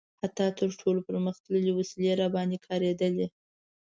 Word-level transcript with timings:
حتی 0.21 0.45
تر 0.59 0.69
ټولو 0.79 0.99
پرمختللې 1.07 1.71
وسلې 1.75 2.11
راباندې 2.21 2.57
کارېدلي. 2.67 3.27